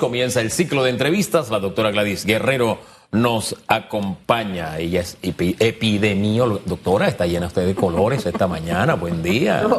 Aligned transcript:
Comienza 0.00 0.40
el 0.40 0.50
ciclo 0.50 0.82
de 0.82 0.88
entrevistas. 0.88 1.50
La 1.50 1.60
doctora 1.60 1.90
Gladys 1.90 2.24
Guerrero 2.24 2.78
nos 3.12 3.54
acompaña. 3.68 4.78
Ella 4.78 5.02
es 5.02 5.18
epidemióloga. 5.20 6.62
Doctora, 6.64 7.06
está 7.06 7.26
llena 7.26 7.48
usted 7.48 7.66
de 7.66 7.74
colores 7.74 8.24
esta 8.24 8.46
mañana. 8.48 8.94
Buen 8.94 9.22
día. 9.22 9.62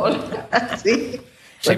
Sí. 0.83 1.19
Se, 1.59 1.75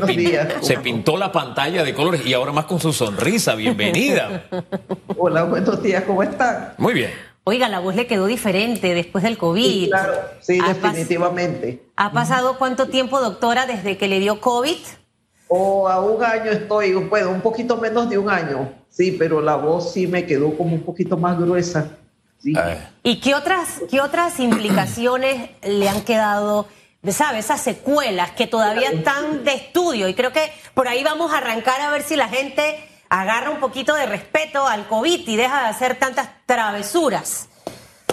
se, 0.59 0.77
pintó 0.79 1.15
la 1.15 1.31
pantalla 1.31 1.85
de 1.85 1.93
colores 1.93 2.25
y 2.25 2.33
ahora 2.33 2.51
más 2.51 2.65
con 2.65 2.81
su 2.81 2.91
sonrisa. 2.91 3.55
Bienvenida. 3.55 4.43
Hola, 5.15 5.43
buenos 5.43 5.81
días. 5.81 6.03
¿Cómo 6.03 6.21
están? 6.21 6.73
Muy 6.77 6.93
bien. 6.93 7.11
Oiga, 7.45 7.69
la 7.69 7.79
voz 7.79 7.95
le 7.95 8.07
quedó 8.07 8.25
diferente 8.25 8.93
después 8.93 9.23
del 9.23 9.37
COVID. 9.37 9.63
Sí, 9.63 9.87
claro, 9.87 10.13
sí, 10.41 10.59
definitivamente. 10.59 11.81
¿Ha 11.95 12.11
pasado 12.11 12.57
cuánto 12.57 12.89
tiempo, 12.89 13.21
doctora, 13.21 13.65
desde 13.65 13.95
que 13.97 14.09
le 14.09 14.19
dio 14.19 14.41
COVID? 14.41 14.75
O 15.47 15.87
a 15.87 16.01
un 16.01 16.23
año 16.23 16.51
estoy, 16.51 16.93
bueno, 16.93 17.31
un 17.31 17.41
poquito 17.41 17.77
menos 17.77 18.09
de 18.09 18.17
un 18.17 18.29
año, 18.29 18.73
sí, 18.89 19.15
pero 19.17 19.41
la 19.41 19.55
voz 19.55 19.93
sí 19.93 20.07
me 20.07 20.25
quedó 20.25 20.57
como 20.57 20.75
un 20.75 20.83
poquito 20.83 21.17
más 21.17 21.39
gruesa. 21.39 21.97
Sí. 22.39 22.53
¿Y 23.03 23.19
qué 23.19 23.33
otras, 23.33 23.81
qué 23.89 24.01
otras 24.01 24.39
implicaciones 24.39 25.49
le 25.63 25.89
han 25.89 26.01
quedado, 26.01 26.67
sabe, 27.07 27.39
esas 27.39 27.61
secuelas 27.61 28.31
que 28.31 28.45
todavía 28.45 28.89
están 28.89 29.43
de 29.43 29.53
estudio? 29.53 30.07
Y 30.07 30.13
creo 30.13 30.31
que 30.31 30.51
por 30.73 30.87
ahí 30.87 31.03
vamos 31.03 31.31
a 31.31 31.37
arrancar 31.37 31.81
a 31.81 31.91
ver 31.91 32.03
si 32.03 32.15
la 32.15 32.27
gente 32.27 32.75
agarra 33.09 33.49
un 33.49 33.59
poquito 33.59 33.95
de 33.95 34.05
respeto 34.05 34.67
al 34.67 34.87
COVID 34.87 35.27
y 35.27 35.35
deja 35.35 35.61
de 35.61 35.67
hacer 35.67 35.95
tantas 35.95 36.29
travesuras. 36.45 37.47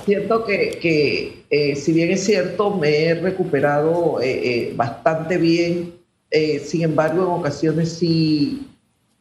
Siento 0.04 0.44
que, 0.44 0.78
que 0.80 1.44
eh, 1.50 1.76
si 1.76 1.92
bien 1.92 2.10
es 2.10 2.24
cierto, 2.24 2.70
me 2.70 3.06
he 3.06 3.14
recuperado 3.14 4.20
eh, 4.20 4.30
eh, 4.32 4.72
bastante 4.76 5.38
bien 5.38 6.03
eh, 6.34 6.58
sin 6.58 6.82
embargo, 6.82 7.22
en 7.22 7.28
ocasiones 7.28 7.92
sí 7.92 8.68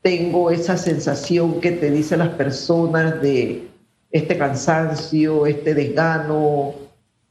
tengo 0.02 0.50
esa 0.50 0.78
sensación 0.78 1.62
que 1.62 1.72
te 1.72 1.92
dicen 1.92 2.20
las 2.20 2.30
personas 2.30 3.22
de 3.22 3.68
este 4.12 4.36
cansancio, 4.36 5.46
este 5.46 5.76
desgano, 5.76 6.74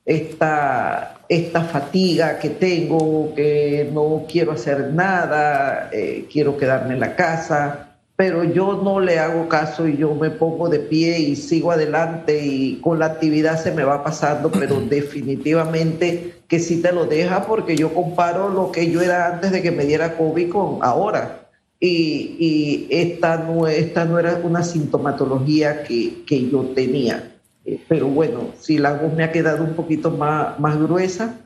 esta, 0.04 1.16
esta 1.28 1.62
fatiga 1.62 2.38
que 2.38 2.50
tengo, 2.50 3.34
que 3.34 3.90
no 3.92 4.24
quiero 4.30 4.52
hacer 4.52 4.92
nada, 4.92 5.90
eh, 5.92 6.28
quiero 6.32 6.56
quedarme 6.56 6.94
en 6.94 7.00
la 7.00 7.16
casa 7.16 7.91
pero 8.22 8.44
yo 8.44 8.80
no 8.84 9.00
le 9.00 9.18
hago 9.18 9.48
caso 9.48 9.88
y 9.88 9.96
yo 9.96 10.14
me 10.14 10.30
pongo 10.30 10.68
de 10.68 10.78
pie 10.78 11.18
y 11.18 11.34
sigo 11.34 11.72
adelante 11.72 12.46
y 12.46 12.76
con 12.76 13.00
la 13.00 13.06
actividad 13.06 13.60
se 13.60 13.72
me 13.72 13.82
va 13.82 14.04
pasando, 14.04 14.48
pero 14.48 14.80
definitivamente 14.80 16.34
que 16.46 16.60
sí 16.60 16.80
te 16.80 16.92
lo 16.92 17.06
deja 17.06 17.44
porque 17.44 17.74
yo 17.74 17.92
comparo 17.92 18.48
lo 18.48 18.70
que 18.70 18.92
yo 18.92 19.00
era 19.00 19.26
antes 19.26 19.50
de 19.50 19.60
que 19.60 19.72
me 19.72 19.84
diera 19.86 20.16
COVID 20.16 20.50
con 20.50 20.78
ahora. 20.82 21.48
Y, 21.80 22.36
y 22.38 22.86
esta, 22.90 23.38
no, 23.38 23.66
esta 23.66 24.04
no 24.04 24.20
era 24.20 24.40
una 24.44 24.62
sintomatología 24.62 25.82
que, 25.82 26.22
que 26.24 26.48
yo 26.48 26.60
tenía. 26.76 27.34
Eh, 27.64 27.80
pero 27.88 28.06
bueno, 28.06 28.50
sí, 28.60 28.78
la 28.78 28.92
voz 28.92 29.14
me 29.14 29.24
ha 29.24 29.32
quedado 29.32 29.64
un 29.64 29.74
poquito 29.74 30.12
más, 30.12 30.60
más 30.60 30.78
gruesa, 30.78 31.40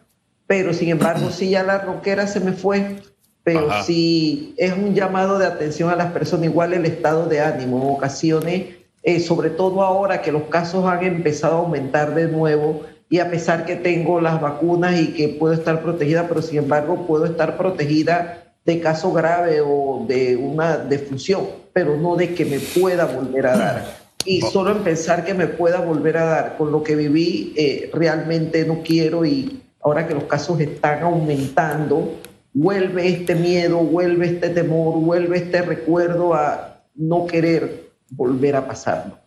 pero 0.46 0.74
sin 0.74 0.90
embargo, 0.90 1.30
sí, 1.30 1.48
ya 1.48 1.62
la 1.62 1.78
roquera 1.78 2.26
se 2.26 2.40
me 2.40 2.52
fue 2.52 2.98
pero 3.46 3.68
sí 3.84 4.54
es 4.56 4.72
un 4.72 4.92
llamado 4.92 5.38
de 5.38 5.46
atención 5.46 5.88
a 5.88 5.94
las 5.94 6.10
personas, 6.10 6.46
igual 6.46 6.74
el 6.74 6.84
estado 6.84 7.26
de 7.26 7.40
ánimo, 7.40 7.80
en 7.80 7.94
ocasiones, 7.94 8.74
eh, 9.04 9.20
sobre 9.20 9.50
todo 9.50 9.82
ahora 9.82 10.20
que 10.20 10.32
los 10.32 10.42
casos 10.48 10.84
han 10.84 11.04
empezado 11.04 11.54
a 11.54 11.58
aumentar 11.60 12.12
de 12.16 12.26
nuevo 12.26 12.82
y 13.08 13.20
a 13.20 13.30
pesar 13.30 13.64
que 13.64 13.76
tengo 13.76 14.20
las 14.20 14.40
vacunas 14.40 14.98
y 14.98 15.12
que 15.12 15.28
puedo 15.28 15.54
estar 15.54 15.80
protegida, 15.80 16.26
pero 16.26 16.42
sin 16.42 16.58
embargo 16.58 17.06
puedo 17.06 17.24
estar 17.24 17.56
protegida 17.56 18.52
de 18.64 18.80
caso 18.80 19.12
grave 19.12 19.60
o 19.60 20.04
de 20.08 20.34
una 20.34 20.78
defunción, 20.78 21.46
pero 21.72 21.96
no 21.96 22.16
de 22.16 22.34
que 22.34 22.46
me 22.46 22.58
pueda 22.58 23.04
volver 23.04 23.46
a 23.46 23.56
dar. 23.56 23.84
Y 24.24 24.40
solo 24.40 24.72
en 24.72 24.78
pensar 24.78 25.24
que 25.24 25.34
me 25.34 25.46
pueda 25.46 25.78
volver 25.78 26.16
a 26.16 26.24
dar 26.24 26.56
con 26.56 26.72
lo 26.72 26.82
que 26.82 26.96
viví, 26.96 27.54
eh, 27.56 27.90
realmente 27.94 28.64
no 28.64 28.82
quiero 28.82 29.24
y 29.24 29.62
ahora 29.84 30.08
que 30.08 30.14
los 30.14 30.24
casos 30.24 30.58
están 30.58 31.04
aumentando, 31.04 32.16
vuelve 32.56 33.06
este 33.06 33.34
miedo, 33.34 33.76
vuelve 33.76 34.26
este 34.28 34.48
temor, 34.48 34.94
vuelve 34.94 35.36
este 35.36 35.60
recuerdo 35.60 36.32
a 36.32 36.80
no 36.94 37.26
querer 37.26 37.90
volver 38.08 38.56
a 38.56 38.66
pasarlo. 38.66 39.18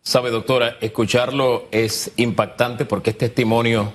Sabe, 0.00 0.30
doctora, 0.30 0.76
escucharlo 0.80 1.68
es 1.70 2.12
impactante 2.16 2.86
porque 2.86 3.10
es 3.10 3.18
testimonio, 3.18 3.92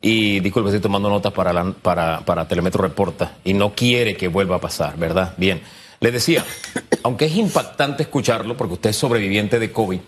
y 0.00 0.38
disculpe, 0.38 0.68
estoy 0.68 0.80
tomando 0.80 1.10
notas 1.10 1.32
para, 1.32 1.72
para, 1.72 2.20
para 2.20 2.46
Telemetro 2.46 2.82
Reporta, 2.82 3.38
y 3.42 3.52
no 3.52 3.74
quiere 3.74 4.16
que 4.16 4.28
vuelva 4.28 4.56
a 4.56 4.60
pasar, 4.60 4.96
¿verdad? 4.96 5.34
Bien, 5.36 5.60
le 5.98 6.12
decía, 6.12 6.44
aunque 7.02 7.24
es 7.24 7.34
impactante 7.34 8.04
escucharlo 8.04 8.56
porque 8.56 8.74
usted 8.74 8.90
es 8.90 8.96
sobreviviente 8.96 9.58
de 9.58 9.72
COVID, 9.72 10.00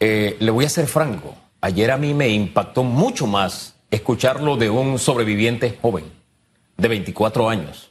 eh, 0.00 0.36
le 0.38 0.50
voy 0.50 0.66
a 0.66 0.68
ser 0.68 0.86
franco, 0.86 1.34
ayer 1.62 1.90
a 1.90 1.96
mí 1.96 2.12
me 2.12 2.28
impactó 2.28 2.82
mucho 2.82 3.26
más 3.26 3.74
escucharlo 3.90 4.58
de 4.58 4.68
un 4.68 4.98
sobreviviente 4.98 5.78
joven 5.80 6.23
de 6.76 6.88
24 6.88 7.48
años. 7.48 7.90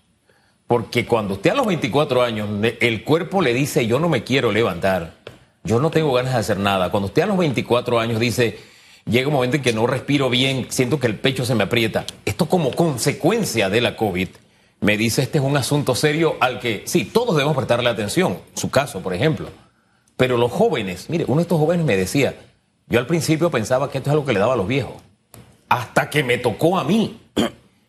Porque 0.67 1.05
cuando 1.05 1.35
usted 1.35 1.51
a 1.51 1.55
los 1.55 1.67
24 1.67 2.23
años, 2.23 2.49
el 2.79 3.03
cuerpo 3.03 3.41
le 3.41 3.53
dice, 3.53 3.85
yo 3.85 3.99
no 3.99 4.09
me 4.09 4.23
quiero 4.23 4.51
levantar, 4.51 5.15
yo 5.63 5.79
no 5.79 5.91
tengo 5.91 6.13
ganas 6.13 6.33
de 6.33 6.39
hacer 6.39 6.57
nada. 6.57 6.89
Cuando 6.89 7.07
usted 7.07 7.23
a 7.23 7.27
los 7.27 7.37
24 7.37 7.99
años 7.99 8.19
dice, 8.19 8.57
llega 9.05 9.27
un 9.27 9.33
momento 9.33 9.57
en 9.57 9.63
que 9.63 9.73
no 9.73 9.87
respiro 9.87 10.29
bien, 10.29 10.67
siento 10.69 10.99
que 10.99 11.07
el 11.07 11.19
pecho 11.19 11.45
se 11.45 11.55
me 11.55 11.63
aprieta, 11.63 12.05
esto 12.25 12.47
como 12.47 12.71
consecuencia 12.71 13.69
de 13.69 13.81
la 13.81 13.95
COVID, 13.95 14.29
me 14.81 14.97
dice, 14.97 15.21
este 15.21 15.37
es 15.37 15.43
un 15.43 15.55
asunto 15.55 15.95
serio 15.95 16.35
al 16.41 16.59
que, 16.59 16.83
sí, 16.85 17.05
todos 17.05 17.35
debemos 17.35 17.55
prestarle 17.55 17.89
atención, 17.89 18.39
su 18.53 18.69
caso, 18.69 19.01
por 19.01 19.13
ejemplo. 19.13 19.47
Pero 20.17 20.37
los 20.37 20.51
jóvenes, 20.51 21.09
mire, 21.09 21.25
uno 21.27 21.37
de 21.37 21.43
estos 21.43 21.59
jóvenes 21.59 21.85
me 21.85 21.95
decía, 21.95 22.35
yo 22.87 22.99
al 22.99 23.07
principio 23.07 23.49
pensaba 23.49 23.89
que 23.89 23.99
esto 23.99 24.09
es 24.09 24.11
algo 24.11 24.25
que 24.25 24.33
le 24.33 24.39
daba 24.39 24.53
a 24.53 24.57
los 24.57 24.67
viejos, 24.67 24.95
hasta 25.69 26.09
que 26.09 26.23
me 26.23 26.37
tocó 26.37 26.77
a 26.77 26.83
mí. 26.83 27.19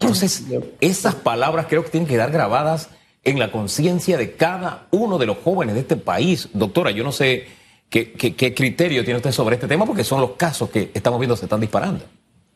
Entonces, 0.01 0.45
esas 0.81 1.15
palabras 1.15 1.67
creo 1.69 1.85
que 1.85 1.91
tienen 1.91 2.07
que 2.07 2.15
quedar 2.15 2.31
grabadas 2.31 2.91
en 3.25 3.39
la 3.39 3.51
conciencia 3.51 4.17
de 4.17 4.33
cada 4.33 4.87
uno 4.91 5.19
de 5.19 5.27
los 5.27 5.39
jóvenes 5.39 5.75
de 5.75 5.81
este 5.81 5.97
país. 5.97 6.49
Doctora, 6.53 6.91
yo 6.91 7.05
no 7.05 7.13
sé 7.13 7.45
qué, 7.89 8.13
criterio 8.55 9.05
tiene 9.05 9.17
usted 9.17 9.33
sobre 9.33 9.55
este 9.55 9.67
tema, 9.67 9.87
porque 9.87 10.05
son 10.05 10.21
los 10.21 10.33
casos 10.33 10.71
que 10.71 10.91
estamos 10.93 11.19
viendo 11.19 11.37
se 11.37 11.47
están 11.47 11.61
disparando. 11.61 12.05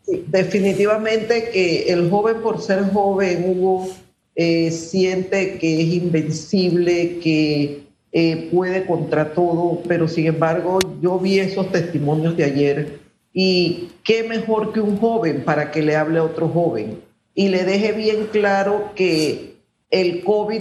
Definitivamente 0.06 1.50
que 1.50 1.92
el 1.92 2.10
joven, 2.10 2.40
por 2.42 2.60
ser 2.60 2.90
joven, 2.92 3.44
Hugo, 3.46 3.88
eh, 4.34 4.70
siente 4.70 5.58
que 5.58 5.82
es 5.82 5.88
invencible, 5.94 7.18
que 7.18 7.82
eh, 8.12 8.48
puede 8.52 8.86
contra 8.86 9.32
todo, 9.32 9.82
pero 9.86 10.08
sin 10.08 10.26
embargo, 10.26 10.78
yo 11.00 11.18
vi 11.18 11.40
esos 11.40 11.70
testimonios 11.70 12.36
de 12.36 12.44
ayer 12.44 13.00
y 13.32 13.88
qué 14.02 14.22
mejor 14.22 14.72
que 14.72 14.80
un 14.80 14.98
joven 14.98 15.44
para 15.44 15.70
que 15.70 15.82
le 15.82 15.94
hable 15.94 16.18
a 16.18 16.24
otro 16.24 16.48
joven 16.48 17.07
y 17.38 17.46
le 17.46 17.62
deje 17.62 17.92
bien 17.92 18.30
claro 18.32 18.90
que 18.96 19.58
el 19.92 20.24
COVID, 20.24 20.60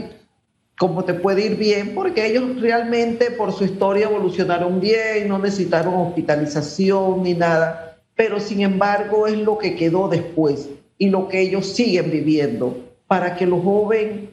como 0.77 1.05
te 1.05 1.15
puede 1.15 1.47
ir 1.47 1.55
bien, 1.55 1.95
porque 1.95 2.27
ellos 2.27 2.61
realmente 2.61 3.31
por 3.31 3.51
su 3.51 3.63
historia 3.63 4.05
evolucionaron 4.05 4.79
bien, 4.79 5.27
no 5.27 5.39
necesitaron 5.39 5.95
hospitalización 5.95 7.23
ni 7.23 7.33
nada, 7.33 7.97
pero 8.15 8.39
sin 8.39 8.61
embargo 8.61 9.25
es 9.25 9.39
lo 9.39 9.57
que 9.57 9.75
quedó 9.75 10.07
después 10.07 10.69
y 10.99 11.09
lo 11.09 11.27
que 11.27 11.41
ellos 11.41 11.65
siguen 11.65 12.11
viviendo, 12.11 12.77
para 13.07 13.35
que 13.35 13.47
los 13.47 13.63
jóvenes 13.63 14.29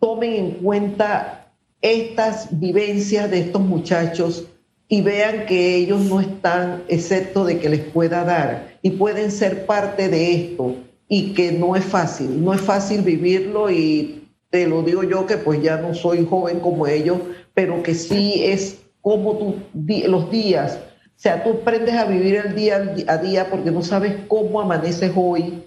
tomen 0.00 0.32
en 0.32 0.50
cuenta 0.50 1.52
estas 1.80 2.48
vivencias 2.58 3.30
de 3.30 3.38
estos 3.38 3.62
muchachos 3.62 4.48
y 4.88 5.00
vean 5.00 5.46
que 5.46 5.76
ellos 5.76 6.00
no 6.00 6.20
están 6.20 6.82
excepto 6.88 7.44
de 7.44 7.60
que 7.60 7.68
les 7.68 7.82
pueda 7.82 8.24
dar 8.24 8.78
y 8.82 8.90
pueden 8.90 9.30
ser 9.30 9.64
parte 9.64 10.08
de 10.08 10.34
esto 10.34 10.74
y 11.08 11.34
que 11.34 11.52
no 11.52 11.76
es 11.76 11.84
fácil, 11.84 12.42
no 12.42 12.54
es 12.54 12.60
fácil 12.60 13.02
vivirlo 13.02 13.70
y 13.70 14.28
te 14.50 14.66
lo 14.66 14.82
digo 14.82 15.02
yo 15.02 15.26
que 15.26 15.36
pues 15.36 15.62
ya 15.62 15.76
no 15.76 15.94
soy 15.94 16.24
joven 16.24 16.60
como 16.60 16.86
ellos, 16.86 17.18
pero 17.54 17.82
que 17.82 17.94
sí 17.94 18.44
es 18.44 18.78
como 19.02 19.36
tú, 19.36 19.56
los 20.08 20.30
días, 20.30 20.78
o 21.06 21.10
sea, 21.16 21.42
tú 21.44 21.50
aprendes 21.60 21.94
a 21.94 22.06
vivir 22.06 22.36
el 22.36 22.54
día 22.54 22.94
a 23.06 23.18
día 23.18 23.50
porque 23.50 23.70
no 23.70 23.82
sabes 23.82 24.14
cómo 24.28 24.60
amaneces 24.60 25.12
hoy 25.14 25.62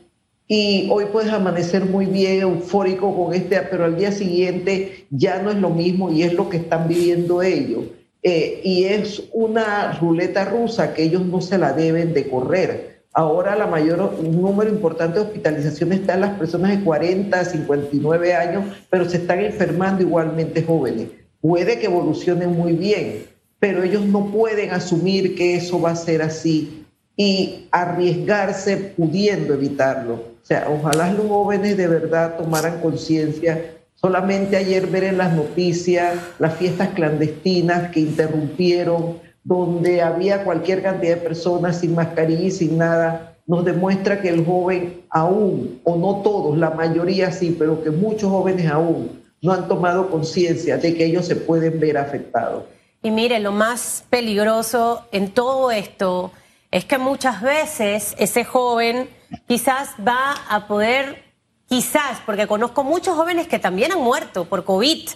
y 0.48 0.88
hoy 0.90 1.06
puedes 1.12 1.32
amanecer 1.32 1.86
muy 1.86 2.06
bien, 2.06 2.42
eufórico 2.42 3.16
con 3.16 3.34
este, 3.34 3.60
pero 3.70 3.84
al 3.84 3.98
día 3.98 4.12
siguiente 4.12 5.06
ya 5.10 5.42
no 5.42 5.52
es 5.52 5.58
lo 5.58 5.70
mismo 5.70 6.12
y 6.12 6.24
es 6.24 6.34
lo 6.34 6.50
que 6.50 6.58
están 6.58 6.88
viviendo 6.88 7.42
ellos. 7.42 7.84
Eh, 8.24 8.62
y 8.64 8.86
es 8.86 9.24
una 9.34 9.92
ruleta 10.00 10.46
rusa 10.46 10.94
que 10.94 11.04
ellos 11.04 11.26
no 11.26 11.42
se 11.42 11.58
la 11.58 11.74
deben 11.74 12.14
de 12.14 12.30
correr 12.30 12.97
Ahora 13.18 13.56
la 13.56 13.66
mayor, 13.66 14.14
un 14.20 14.40
número 14.40 14.70
importante 14.70 15.16
de 15.16 15.26
hospitalizaciones 15.26 16.02
está 16.02 16.14
en 16.14 16.22
las 16.22 16.38
personas 16.38 16.70
de 16.70 16.84
40 16.84 17.40
a 17.40 17.46
59 17.46 18.36
años, 18.36 18.66
pero 18.92 19.10
se 19.10 19.18
están 19.18 19.40
enfermando 19.40 20.04
igualmente 20.04 20.62
jóvenes. 20.62 21.08
Puede 21.42 21.80
que 21.80 21.88
evolucionen 21.88 22.52
muy 22.52 22.74
bien, 22.74 23.26
pero 23.58 23.82
ellos 23.82 24.06
no 24.06 24.28
pueden 24.28 24.70
asumir 24.70 25.36
que 25.36 25.56
eso 25.56 25.82
va 25.82 25.94
a 25.94 25.96
ser 25.96 26.22
así 26.22 26.86
y 27.16 27.68
arriesgarse 27.72 28.78
pudiendo 28.96 29.56
evitarlo. 29.56 30.14
O 30.14 30.46
sea, 30.46 30.68
ojalá 30.70 31.12
los 31.12 31.26
jóvenes 31.26 31.76
de 31.76 31.88
verdad 31.88 32.38
tomaran 32.38 32.80
conciencia 32.82 33.78
Solamente 34.00 34.58
ayer 34.58 34.86
ver 34.86 35.06
en 35.06 35.18
las 35.18 35.34
noticias 35.34 36.20
las 36.38 36.56
fiestas 36.56 36.90
clandestinas 36.90 37.90
que 37.90 38.00
interrumpieron, 38.00 39.18
donde 39.48 40.02
había 40.02 40.44
cualquier 40.44 40.84
cantidad 40.84 41.16
de 41.16 41.22
personas 41.22 41.80
sin 41.80 41.96
mascarilla 41.96 42.48
y 42.48 42.52
sin 42.52 42.78
nada, 42.78 43.38
nos 43.46 43.64
demuestra 43.64 44.22
que 44.22 44.28
el 44.28 44.46
joven 44.46 45.04
aún, 45.10 45.80
o 45.86 45.96
no 45.96 46.22
todos, 46.22 46.58
la 46.58 46.72
mayoría 46.72 47.32
sí, 47.32 47.56
pero 47.58 47.82
que 47.82 47.90
muchos 47.90 48.30
jóvenes 48.30 48.70
aún 48.70 49.24
no 49.42 49.54
han 49.54 49.70
tomado 49.70 50.10
conciencia 50.10 50.78
de 50.78 50.94
que 50.94 51.06
ellos 51.06 51.26
se 51.26 51.38
pueden 51.38 51.80
ver 51.80 51.98
afectados. 51.98 52.66
Y 53.02 53.10
mire, 53.10 53.40
lo 53.40 53.54
más 53.54 54.04
peligroso 54.10 55.06
en 55.14 55.32
todo 55.32 55.72
esto 55.72 56.34
es 56.70 56.84
que 56.84 56.98
muchas 56.98 57.42
veces 57.42 58.16
ese 58.20 58.44
joven 58.44 59.10
quizás 59.48 59.92
va 60.06 60.36
a 60.50 60.68
poder, 60.68 61.24
quizás, 61.70 62.20
porque 62.26 62.48
conozco 62.48 62.84
muchos 62.84 63.16
jóvenes 63.16 63.48
que 63.48 63.60
también 63.60 63.94
han 63.94 64.02
muerto 64.02 64.44
por 64.44 64.66
COVID, 64.66 65.08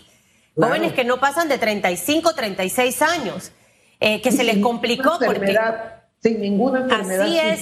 jóvenes 0.55 0.93
que 0.93 1.03
no 1.03 1.19
pasan 1.19 1.49
de 1.49 1.57
35, 1.57 2.33
36 2.33 3.01
años, 3.01 3.51
eh, 4.01 4.21
que 4.21 4.33
se 4.33 4.43
les 4.43 4.57
complicó 4.57 5.17
porque... 5.25 5.57
Sin 6.21 6.39
ninguna 6.39 6.81
enfermedad. 6.81 7.25
Así 7.25 7.39
es, 7.39 7.61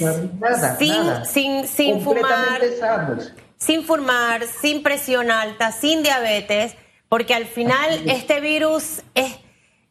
sin, 0.77 1.25
sin, 1.25 1.68
sin 1.68 2.01
fumar, 2.01 2.62
sin 3.57 3.83
fumar, 3.86 4.44
sin 4.45 4.83
presión 4.83 5.31
alta, 5.31 5.71
sin 5.71 6.03
diabetes, 6.03 6.75
porque 7.07 7.36
al 7.36 7.45
final 7.45 8.09
este 8.09 8.41
virus 8.41 9.01
es 9.15 9.38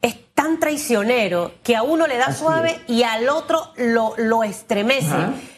es 0.01 0.33
tan 0.35 0.61
traicionero 0.61 1.53
que 1.63 1.77
a 1.77 1.83
uno 1.83 2.07
le 2.07 2.17
da 2.17 2.33
suave 2.33 2.81
y 2.87 3.03
al 3.03 3.29
otro 3.29 3.73
lo, 3.77 4.15
lo 4.17 4.45
estremece. 4.45 5.17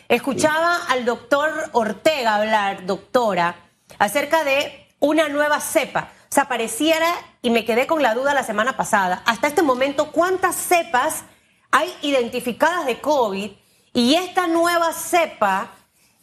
Escuchaba 0.09 0.79
al 0.89 1.05
doctor 1.05 1.51
Ortega 1.73 2.37
hablar, 2.37 2.87
doctora, 2.87 3.57
acerca 3.99 4.45
de 4.45 4.87
una 4.99 5.29
nueva 5.29 5.61
cepa. 5.61 6.09
O 6.31 6.35
sea, 6.35 6.49
y 7.43 7.51
me 7.51 7.65
quedé 7.65 7.87
con 7.87 8.03
la 8.03 8.15
duda 8.15 8.35
la 8.35 8.45
semana 8.45 8.77
pasada, 8.77 9.23
hasta 9.27 9.49
este 9.49 9.63
momento, 9.63 10.13
¿cuántas 10.13 10.55
cepas 10.55 11.25
hay 11.71 11.93
identificadas 12.03 12.87
de 12.87 13.01
COVID? 13.01 13.51
Y 13.93 14.15
esta 14.15 14.47
nueva 14.47 14.93
cepa, 14.93 15.73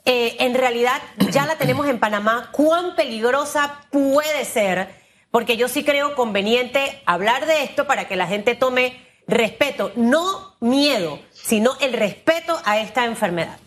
eh, 0.06 0.38
en 0.40 0.54
realidad, 0.54 1.02
ya 1.32 1.46
la 1.46 1.58
tenemos 1.58 1.88
en 1.88 2.00
Panamá. 2.00 2.50
¿Cuán 2.54 2.96
peligrosa 2.96 3.82
puede 3.92 4.46
ser? 4.46 5.08
porque 5.32 5.58
yo 5.58 5.68
sí 5.68 5.84
creo 5.84 6.16
conveniente 6.16 7.02
hablar 7.06 7.46
de 7.46 7.64
esto 7.64 7.86
para 7.86 8.08
que 8.08 8.16
la 8.16 8.28
gente 8.28 8.56
tome 8.56 9.06
respeto, 9.28 9.92
no 9.96 10.56
miedo, 10.60 11.20
sino 11.32 11.74
el 11.82 11.94
respeto 11.94 12.58
a 12.66 12.80
esta 12.80 13.06
enfermedad. 13.06 13.58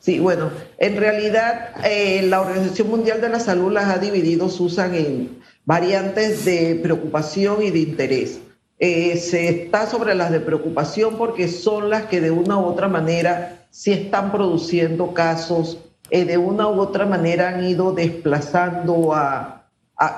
Sí, 0.00 0.18
bueno, 0.18 0.50
en 0.78 0.96
realidad 0.96 1.72
eh, 1.84 2.22
la 2.22 2.40
Organización 2.40 2.90
Mundial 2.90 3.20
de 3.20 3.28
la 3.28 3.40
Salud 3.40 3.72
las 3.72 3.84
ha 3.84 3.98
dividido, 3.98 4.50
Susan, 4.50 4.94
en 4.94 5.39
variantes 5.70 6.44
de 6.44 6.80
preocupación 6.82 7.62
y 7.62 7.70
de 7.70 7.78
interés. 7.78 8.40
Eh, 8.80 9.16
se 9.18 9.48
está 9.48 9.86
sobre 9.86 10.16
las 10.16 10.32
de 10.32 10.40
preocupación 10.40 11.14
porque 11.16 11.46
son 11.46 11.90
las 11.90 12.06
que 12.06 12.20
de 12.20 12.32
una 12.32 12.58
u 12.58 12.64
otra 12.64 12.88
manera 12.88 13.66
sí 13.70 13.92
están 13.92 14.32
produciendo 14.32 15.14
casos, 15.14 15.78
eh, 16.10 16.24
de 16.24 16.38
una 16.38 16.66
u 16.66 16.80
otra 16.80 17.06
manera 17.06 17.50
han 17.50 17.62
ido 17.62 17.92
desplazando 17.92 19.14
a, 19.14 19.68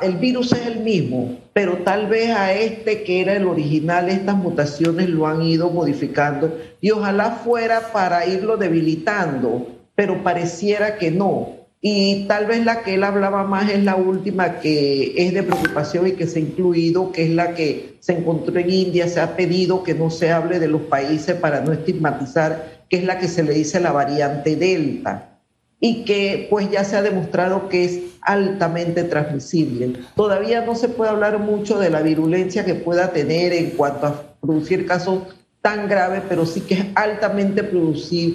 el 0.00 0.16
virus 0.16 0.52
es 0.52 0.66
el 0.66 0.80
mismo, 0.80 1.36
pero 1.52 1.76
tal 1.84 2.06
vez 2.06 2.30
a 2.30 2.54
este 2.54 3.02
que 3.02 3.20
era 3.20 3.34
el 3.34 3.46
original, 3.46 4.08
estas 4.08 4.36
mutaciones 4.36 5.10
lo 5.10 5.26
han 5.26 5.42
ido 5.42 5.68
modificando 5.68 6.56
y 6.80 6.92
ojalá 6.92 7.30
fuera 7.44 7.92
para 7.92 8.24
irlo 8.24 8.56
debilitando, 8.56 9.66
pero 9.94 10.22
pareciera 10.22 10.96
que 10.96 11.10
no. 11.10 11.61
Y 11.84 12.26
tal 12.28 12.46
vez 12.46 12.64
la 12.64 12.82
que 12.82 12.94
él 12.94 13.02
hablaba 13.02 13.42
más 13.42 13.68
es 13.68 13.82
la 13.82 13.96
última 13.96 14.60
que 14.60 15.14
es 15.16 15.34
de 15.34 15.42
preocupación 15.42 16.06
y 16.06 16.12
que 16.12 16.28
se 16.28 16.38
ha 16.38 16.42
incluido, 16.42 17.10
que 17.10 17.24
es 17.24 17.30
la 17.30 17.54
que 17.54 17.96
se 17.98 18.12
encontró 18.12 18.56
en 18.60 18.70
India, 18.70 19.08
se 19.08 19.20
ha 19.20 19.34
pedido 19.34 19.82
que 19.82 19.92
no 19.92 20.08
se 20.08 20.30
hable 20.30 20.60
de 20.60 20.68
los 20.68 20.82
países 20.82 21.34
para 21.34 21.60
no 21.60 21.72
estigmatizar, 21.72 22.84
que 22.88 22.98
es 22.98 23.04
la 23.04 23.18
que 23.18 23.26
se 23.26 23.42
le 23.42 23.52
dice 23.52 23.80
la 23.80 23.90
variante 23.90 24.54
Delta 24.54 25.40
y 25.80 26.04
que 26.04 26.46
pues 26.48 26.70
ya 26.70 26.84
se 26.84 26.96
ha 26.96 27.02
demostrado 27.02 27.68
que 27.68 27.84
es 27.84 27.98
altamente 28.20 29.02
transmisible. 29.02 29.94
Todavía 30.14 30.64
no 30.64 30.76
se 30.76 30.88
puede 30.88 31.10
hablar 31.10 31.40
mucho 31.40 31.80
de 31.80 31.90
la 31.90 32.02
virulencia 32.02 32.64
que 32.64 32.76
pueda 32.76 33.10
tener 33.10 33.52
en 33.52 33.70
cuanto 33.70 34.06
a 34.06 34.36
producir 34.40 34.86
casos 34.86 35.24
tan 35.60 35.88
graves, 35.88 36.22
pero 36.28 36.46
sí 36.46 36.60
que 36.60 36.74
es 36.74 36.84
altamente 36.94 37.68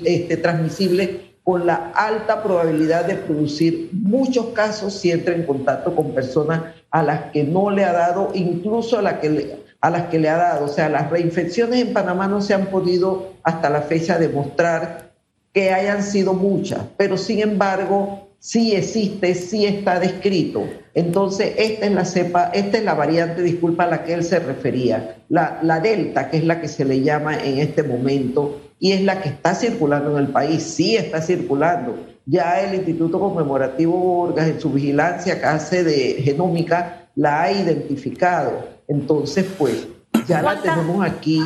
este, 0.04 0.36
transmisible 0.36 1.37
con 1.48 1.66
la 1.66 1.94
alta 1.96 2.44
probabilidad 2.44 3.06
de 3.06 3.16
producir 3.16 3.90
muchos 3.94 4.48
casos 4.48 4.94
si 4.94 5.12
entra 5.12 5.34
en 5.34 5.46
contacto 5.46 5.96
con 5.96 6.12
personas 6.12 6.76
a 6.92 7.02
las 7.02 7.32
que 7.32 7.46
no 7.46 7.70
le 7.70 7.86
ha 7.86 7.94
dado, 7.94 8.32
incluso 8.34 9.00
a, 9.00 9.22
que 9.22 9.58
a 9.80 9.90
las 9.90 10.08
que 10.08 10.20
le 10.20 10.28
ha 10.28 10.36
dado. 10.36 10.66
O 10.66 10.68
sea, 10.68 10.90
las 10.90 11.10
reinfecciones 11.10 11.80
en 11.80 11.94
Panamá 11.94 12.28
no 12.28 12.42
se 12.42 12.54
han 12.54 12.66
podido 12.66 13.32
hasta 13.44 13.70
la 13.70 13.84
fecha 13.84 14.20
demostrar 14.20 15.14
que 15.54 15.72
hayan 15.72 16.04
sido 16.04 16.34
muchas, 16.34 16.82
pero 16.98 17.18
sin 17.18 17.40
embargo 17.40 18.28
sí 18.40 18.76
existe, 18.76 19.34
sí 19.34 19.66
está 19.66 20.02
descrito. 20.02 20.66
Entonces, 20.96 21.54
esta 21.58 21.86
es 21.86 21.92
la 21.94 22.04
cepa, 22.04 22.52
esta 22.54 22.78
es 22.78 22.84
la 22.84 22.94
variante, 22.94 23.42
disculpa, 23.42 23.86
a 23.86 23.88
la 23.88 24.04
que 24.04 24.16
él 24.16 24.26
se 24.26 24.40
refería, 24.40 25.16
la, 25.30 25.60
la 25.62 25.80
delta, 25.80 26.30
que 26.30 26.40
es 26.40 26.44
la 26.44 26.60
que 26.60 26.68
se 26.68 26.84
le 26.84 27.04
llama 27.04 27.42
en 27.42 27.60
este 27.60 27.84
momento, 27.84 28.67
y 28.80 28.92
es 28.92 29.02
la 29.02 29.22
que 29.22 29.30
está 29.30 29.56
circulando 29.56 30.12
en 30.12 30.26
el 30.26 30.32
país, 30.32 30.64
sí 30.64 30.96
está 30.96 31.22
circulando. 31.22 31.98
Ya 32.26 32.62
el 32.62 32.76
Instituto 32.76 33.20
Conmemorativo 33.20 33.98
Borgas, 33.98 34.48
en 34.48 34.60
su 34.60 34.70
vigilancia 34.72 35.40
que 35.40 35.46
hace 35.46 35.84
de 35.84 36.22
genómica, 36.22 37.08
la 37.16 37.44
ha 37.44 37.52
identificado. 37.52 38.68
Entonces, 38.88 39.46
pues, 39.58 39.88
ya 40.28 40.42
la 40.42 40.62
tenemos 40.62 41.06
aquí 41.06 41.42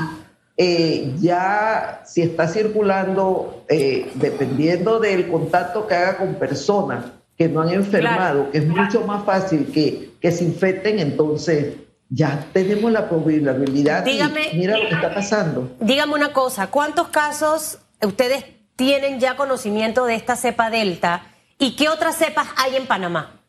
eh, 0.57 1.15
ya 1.19 2.03
si 2.05 2.21
está 2.21 2.47
circulando, 2.47 3.63
eh, 3.67 4.11
dependiendo 4.15 4.99
del 4.99 5.27
contacto 5.27 5.87
que 5.87 5.95
haga 5.95 6.17
con 6.17 6.35
personas 6.35 7.05
que 7.35 7.49
no 7.49 7.61
han 7.61 7.69
enfermado, 7.69 8.51
que 8.51 8.59
es 8.59 8.67
mucho 8.67 9.01
más 9.01 9.23
fácil 9.25 9.71
que, 9.73 10.11
que 10.19 10.31
se 10.31 10.43
infecten, 10.43 10.99
entonces 10.99 11.77
ya 12.11 12.45
tenemos 12.51 12.91
la 12.91 13.07
probabilidad. 13.07 14.03
Dígame, 14.03 14.49
mira 14.53 14.77
lo 14.77 14.89
que 14.89 14.95
está 14.95 15.13
pasando. 15.13 15.71
Dígame 15.79 16.13
una 16.13 16.33
cosa, 16.33 16.67
¿cuántos 16.67 17.07
casos 17.07 17.79
ustedes 18.01 18.43
tienen 18.75 19.19
ya 19.19 19.37
conocimiento 19.37 20.05
de 20.05 20.15
esta 20.15 20.35
cepa 20.35 20.69
delta 20.69 21.23
y 21.57 21.75
qué 21.77 21.87
otras 21.87 22.17
cepas 22.17 22.47
hay 22.57 22.75
en 22.75 22.85
Panamá? 22.85 23.39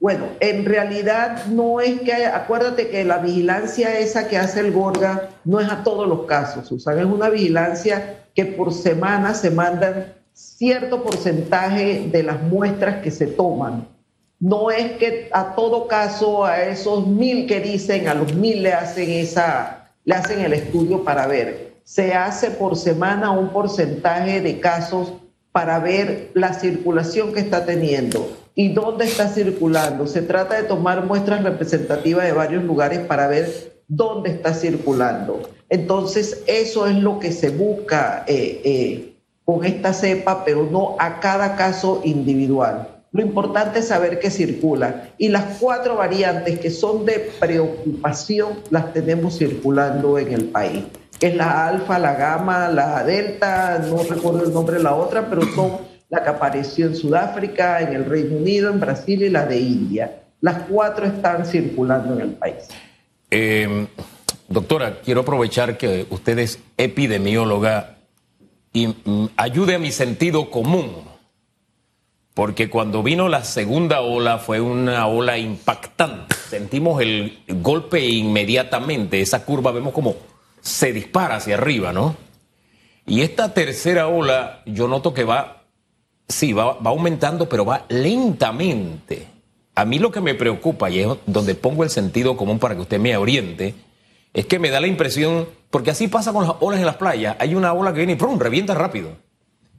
Bueno, 0.00 0.26
en 0.40 0.64
realidad 0.64 1.44
no 1.46 1.80
es 1.80 2.00
que, 2.00 2.26
acuérdate 2.26 2.88
que 2.88 3.04
la 3.04 3.18
vigilancia 3.18 3.98
esa 3.98 4.28
que 4.28 4.38
hace 4.38 4.60
el 4.60 4.72
Gorga 4.72 5.28
no 5.44 5.60
es 5.60 5.70
a 5.70 5.84
todos 5.84 6.08
los 6.08 6.24
casos, 6.24 6.66
Susan, 6.66 6.98
es 6.98 7.04
una 7.04 7.28
vigilancia 7.28 8.24
que 8.34 8.46
por 8.46 8.72
semana 8.72 9.34
se 9.34 9.50
mandan 9.50 10.14
cierto 10.32 11.02
porcentaje 11.02 12.08
de 12.10 12.22
las 12.22 12.42
muestras 12.42 13.02
que 13.02 13.10
se 13.10 13.26
toman. 13.26 13.86
No 14.40 14.70
es 14.70 14.92
que 14.92 15.28
a 15.32 15.54
todo 15.54 15.86
caso 15.86 16.46
a 16.46 16.62
esos 16.62 17.06
mil 17.06 17.46
que 17.46 17.60
dicen, 17.60 18.08
a 18.08 18.14
los 18.14 18.34
mil 18.34 18.62
le 18.62 18.72
hacen 18.72 19.10
esa, 19.10 19.90
le 20.06 20.14
hacen 20.14 20.40
el 20.40 20.54
estudio 20.54 21.04
para 21.04 21.26
ver. 21.26 21.74
Se 21.84 22.14
hace 22.14 22.50
por 22.50 22.76
semana 22.76 23.32
un 23.32 23.50
porcentaje 23.50 24.40
de 24.40 24.58
casos 24.58 25.12
para 25.52 25.78
ver 25.78 26.30
la 26.32 26.54
circulación 26.54 27.34
que 27.34 27.40
está 27.40 27.66
teniendo 27.66 28.34
y 28.54 28.72
dónde 28.72 29.04
está 29.04 29.28
circulando. 29.28 30.06
Se 30.06 30.22
trata 30.22 30.54
de 30.54 30.62
tomar 30.62 31.04
muestras 31.04 31.42
representativas 31.42 32.24
de 32.24 32.32
varios 32.32 32.64
lugares 32.64 33.00
para 33.00 33.26
ver 33.26 33.82
dónde 33.88 34.30
está 34.30 34.54
circulando. 34.54 35.50
Entonces, 35.68 36.42
eso 36.46 36.86
es 36.86 36.96
lo 36.96 37.18
que 37.18 37.32
se 37.32 37.50
busca 37.50 38.24
eh, 38.26 38.62
eh, 38.64 39.12
con 39.44 39.66
esta 39.66 39.92
cepa, 39.92 40.46
pero 40.46 40.66
no 40.70 40.96
a 40.98 41.20
cada 41.20 41.56
caso 41.56 42.00
individual. 42.04 42.99
Lo 43.12 43.22
importante 43.22 43.80
es 43.80 43.88
saber 43.88 44.20
que 44.20 44.30
circula. 44.30 45.10
Y 45.18 45.28
las 45.28 45.58
cuatro 45.58 45.96
variantes 45.96 46.60
que 46.60 46.70
son 46.70 47.04
de 47.04 47.30
preocupación 47.40 48.60
las 48.70 48.92
tenemos 48.92 49.38
circulando 49.38 50.18
en 50.18 50.32
el 50.32 50.44
país, 50.44 50.84
es 51.20 51.34
la 51.34 51.66
alfa, 51.68 51.98
la 51.98 52.14
gamma, 52.14 52.68
la 52.68 53.04
delta, 53.04 53.78
no 53.78 54.02
recuerdo 54.02 54.44
el 54.44 54.54
nombre 54.54 54.76
de 54.76 54.82
la 54.82 54.94
otra, 54.94 55.28
pero 55.28 55.42
son 55.54 55.78
la 56.08 56.22
que 56.22 56.30
apareció 56.30 56.86
en 56.86 56.96
Sudáfrica, 56.96 57.80
en 57.80 57.94
el 57.94 58.04
Reino 58.04 58.36
Unido, 58.36 58.70
en 58.70 58.80
Brasil 58.80 59.22
y 59.22 59.28
la 59.28 59.44
de 59.44 59.58
India. 59.58 60.22
Las 60.40 60.62
cuatro 60.62 61.04
están 61.06 61.44
circulando 61.44 62.14
en 62.14 62.20
el 62.22 62.30
país. 62.30 62.68
Em, 63.30 63.86
doctora, 64.48 65.00
quiero 65.04 65.20
aprovechar 65.20 65.76
que 65.76 66.06
usted 66.10 66.38
es 66.38 66.58
epidemióloga 66.76 67.98
y 68.72 68.86
mm, 68.86 69.28
ayude 69.36 69.74
a 69.74 69.78
mi 69.78 69.92
sentido 69.92 70.50
común, 70.50 70.90
porque 72.34 72.70
cuando 72.70 73.02
vino 73.02 73.28
la 73.28 73.44
segunda 73.44 74.00
ola 74.00 74.38
fue 74.38 74.60
una 74.60 75.06
ola 75.06 75.38
impactante. 75.38 76.34
Sentimos 76.48 77.00
el 77.02 77.42
golpe 77.48 78.04
inmediatamente, 78.04 79.20
esa 79.20 79.44
curva 79.44 79.72
vemos 79.72 79.92
como 79.92 80.16
se 80.60 80.92
dispara 80.92 81.36
hacia 81.36 81.54
arriba, 81.54 81.92
¿no? 81.92 82.16
Y 83.06 83.22
esta 83.22 83.54
tercera 83.54 84.08
ola 84.08 84.62
yo 84.66 84.88
noto 84.88 85.14
que 85.14 85.24
va 85.24 85.60
Sí, 86.30 86.52
va, 86.52 86.78
aumentando, 86.84 87.48
pero 87.48 87.64
va 87.64 87.84
lentamente. 87.88 89.26
a 89.74 89.84
mí 89.84 89.98
lo 89.98 90.12
que 90.12 90.20
me 90.20 90.34
preocupa, 90.34 90.88
y 90.90 91.00
es 91.00 91.08
donde 91.26 91.54
pongo 91.56 91.82
el 91.82 91.90
sentido 91.90 92.36
común 92.36 92.58
para 92.60 92.76
que 92.76 92.82
usted 92.82 93.00
me 93.00 93.16
oriente, 93.16 93.74
es 94.32 94.46
que 94.46 94.58
me 94.60 94.70
da 94.70 94.78
la 94.80 94.86
impresión, 94.86 95.48
porque 95.70 95.90
así 95.90 96.06
pasa 96.06 96.32
con 96.32 96.46
las 96.46 96.56
olas 96.60 96.78
en 96.78 96.86
las 96.86 96.96
playas, 96.96 97.36
hay 97.40 97.54
una 97.56 97.72
ola 97.72 97.92
que 97.92 97.98
viene 97.98 98.12
y 98.12 98.16
¡prum! 98.16 98.38
revienta 98.38 98.74
rápido. 98.74 99.16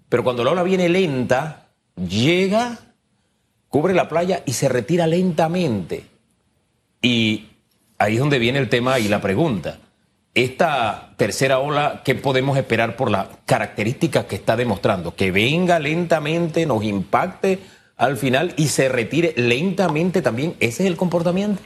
Pero 0.10 0.24
cuando 0.26 0.44
la 0.44 0.52
ola 0.52 0.64
viene 0.64 0.90
lenta, 0.90 1.70
llega, 1.96 2.80
cubre 3.70 3.94
la 3.94 4.10
playa 4.10 4.44
y 4.46 4.54
se 4.54 4.70
retira 4.70 5.08
lentamente. 5.08 6.06
Y 7.02 7.50
ahí 7.98 8.16
es 8.16 8.20
donde 8.20 8.40
viene 8.40 8.60
el 8.60 8.70
tema 8.70 9.00
y 9.00 9.08
la 9.08 9.22
pregunta. 9.22 9.80
Esta 10.34 11.14
tercera 11.18 11.60
ola, 11.60 12.02
¿qué 12.06 12.16
podemos 12.16 12.58
esperar 12.58 12.96
por 12.96 13.12
las 13.12 13.28
características 13.46 14.26
que 14.26 14.36
está 14.36 14.56
demostrando? 14.56 15.14
Que 15.14 15.32
venga 15.32 15.78
lentamente, 15.80 16.66
nos 16.66 16.84
impacte 16.84 17.60
al 17.98 18.18
final 18.18 18.54
y 18.56 18.68
se 18.70 18.88
retire 18.88 19.34
lentamente 19.36 20.22
también. 20.22 20.56
¿Ese 20.60 20.84
es 20.84 20.90
el 20.90 20.96
comportamiento? 20.96 21.62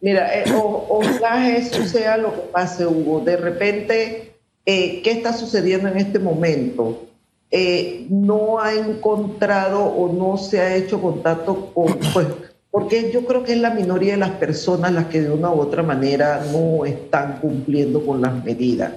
Mira, 0.00 0.32
eh, 0.32 0.44
ojalá 0.54 1.48
eso 1.48 1.84
sea 1.84 2.16
lo 2.16 2.32
que 2.32 2.40
pase, 2.52 2.86
Hugo. 2.86 3.20
De 3.20 3.36
repente, 3.36 4.34
eh, 4.66 5.00
¿qué 5.02 5.10
está 5.10 5.32
sucediendo 5.32 5.88
en 5.88 5.96
este 5.96 6.18
momento? 6.18 7.07
Eh, 7.50 8.06
no 8.10 8.60
ha 8.60 8.74
encontrado 8.74 9.82
o 9.82 10.12
no 10.12 10.36
se 10.36 10.60
ha 10.60 10.76
hecho 10.76 11.00
contacto 11.00 11.72
con, 11.72 11.98
pues, 12.12 12.26
porque 12.70 13.10
yo 13.10 13.24
creo 13.24 13.42
que 13.42 13.52
es 13.52 13.60
la 13.60 13.70
minoría 13.70 14.12
de 14.12 14.18
las 14.18 14.32
personas 14.32 14.92
las 14.92 15.06
que 15.06 15.22
de 15.22 15.30
una 15.30 15.50
u 15.50 15.60
otra 15.60 15.82
manera 15.82 16.44
no 16.52 16.84
están 16.84 17.38
cumpliendo 17.40 18.04
con 18.04 18.20
las 18.20 18.44
medidas. 18.44 18.92